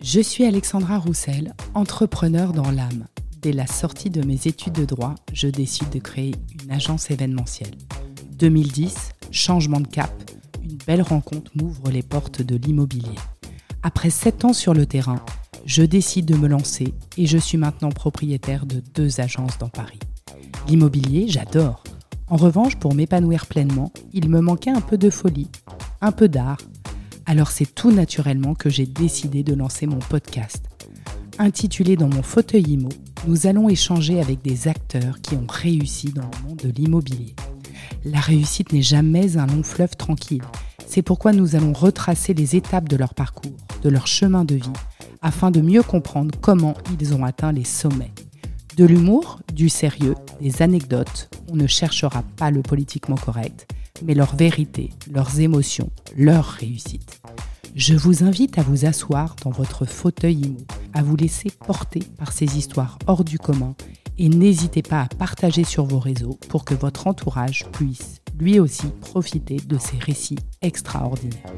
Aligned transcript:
Je 0.00 0.20
suis 0.20 0.44
Alexandra 0.44 0.98
Roussel, 0.98 1.54
entrepreneur 1.74 2.52
dans 2.52 2.70
l'âme. 2.72 3.06
Dès 3.40 3.52
la 3.52 3.68
sortie 3.68 4.10
de 4.10 4.26
mes 4.26 4.48
études 4.48 4.72
de 4.72 4.84
droit, 4.84 5.14
je 5.32 5.46
décide 5.46 5.90
de 5.90 6.00
créer 6.00 6.34
une 6.62 6.72
agence 6.72 7.10
événementielle. 7.10 7.76
2010, 8.32 9.10
changement 9.30 9.80
de 9.80 9.86
cap, 9.86 10.10
une 10.64 10.76
belle 10.86 11.02
rencontre 11.02 11.52
m'ouvre 11.54 11.90
les 11.90 12.02
portes 12.02 12.42
de 12.42 12.56
l'immobilier. 12.56 13.14
Après 13.84 14.10
7 14.10 14.44
ans 14.46 14.52
sur 14.52 14.74
le 14.74 14.86
terrain, 14.86 15.24
je 15.64 15.82
décide 15.82 16.26
de 16.26 16.34
me 16.34 16.48
lancer 16.48 16.92
et 17.16 17.26
je 17.26 17.38
suis 17.38 17.58
maintenant 17.58 17.90
propriétaire 17.90 18.66
de 18.66 18.82
deux 18.94 19.20
agences 19.20 19.58
dans 19.58 19.68
Paris. 19.68 20.00
L'immobilier, 20.66 21.26
j'adore. 21.28 21.84
En 22.30 22.36
revanche, 22.36 22.76
pour 22.76 22.94
m'épanouir 22.94 23.46
pleinement, 23.46 23.92
il 24.12 24.28
me 24.28 24.40
manquait 24.40 24.70
un 24.70 24.80
peu 24.80 24.96
de 24.96 25.10
folie, 25.10 25.50
un 26.00 26.12
peu 26.12 26.28
d'art. 26.28 26.58
Alors 27.26 27.50
c'est 27.50 27.74
tout 27.74 27.90
naturellement 27.90 28.54
que 28.54 28.70
j'ai 28.70 28.86
décidé 28.86 29.42
de 29.42 29.52
lancer 29.52 29.86
mon 29.86 29.98
podcast. 29.98 30.64
Intitulé 31.40 31.96
Dans 31.96 32.08
mon 32.08 32.22
fauteuil 32.22 32.62
IMO, 32.74 32.88
nous 33.26 33.48
allons 33.48 33.68
échanger 33.68 34.20
avec 34.20 34.42
des 34.42 34.68
acteurs 34.68 35.20
qui 35.20 35.34
ont 35.34 35.46
réussi 35.48 36.12
dans 36.12 36.22
le 36.22 36.48
monde 36.48 36.58
de 36.58 36.70
l'immobilier. 36.70 37.34
La 38.04 38.20
réussite 38.20 38.72
n'est 38.72 38.80
jamais 38.80 39.36
un 39.36 39.46
long 39.46 39.64
fleuve 39.64 39.96
tranquille. 39.96 40.44
C'est 40.86 41.02
pourquoi 41.02 41.32
nous 41.32 41.56
allons 41.56 41.72
retracer 41.72 42.32
les 42.32 42.54
étapes 42.54 42.88
de 42.88 42.96
leur 42.96 43.14
parcours, 43.14 43.56
de 43.82 43.88
leur 43.88 44.06
chemin 44.06 44.44
de 44.44 44.54
vie, 44.54 44.72
afin 45.20 45.50
de 45.50 45.60
mieux 45.60 45.82
comprendre 45.82 46.38
comment 46.40 46.74
ils 47.00 47.12
ont 47.12 47.24
atteint 47.24 47.50
les 47.50 47.64
sommets. 47.64 48.12
De 48.76 48.84
l'humour, 48.84 49.40
du 49.52 49.68
sérieux, 49.68 50.14
des 50.40 50.62
anecdotes, 50.62 51.28
on 51.50 51.56
ne 51.56 51.66
cherchera 51.66 52.22
pas 52.36 52.50
le 52.50 52.62
politiquement 52.62 53.16
correct, 53.16 53.68
mais 54.04 54.14
leur 54.14 54.36
vérité, 54.36 54.90
leurs 55.10 55.40
émotions, 55.40 55.90
leur 56.16 56.44
réussite. 56.46 57.20
Je 57.74 57.94
vous 57.94 58.24
invite 58.24 58.58
à 58.58 58.62
vous 58.62 58.86
asseoir 58.86 59.36
dans 59.44 59.50
votre 59.50 59.86
fauteuil 59.86 60.40
IMO, 60.40 60.58
à 60.94 61.02
vous 61.02 61.16
laisser 61.16 61.50
porter 61.50 62.02
par 62.18 62.32
ces 62.32 62.56
histoires 62.56 62.98
hors 63.06 63.24
du 63.24 63.38
commun 63.38 63.74
et 64.18 64.28
n'hésitez 64.28 64.82
pas 64.82 65.02
à 65.02 65.08
partager 65.08 65.64
sur 65.64 65.84
vos 65.84 65.98
réseaux 65.98 66.38
pour 66.48 66.64
que 66.64 66.74
votre 66.74 67.06
entourage 67.06 67.66
puisse 67.72 68.20
lui 68.38 68.60
aussi 68.60 68.88
profiter 69.00 69.56
de 69.56 69.78
ces 69.78 69.98
récits 69.98 70.38
extraordinaires. 70.62 71.54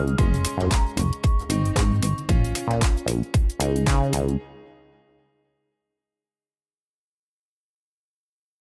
Thank 0.00 0.20
you. 4.16 4.49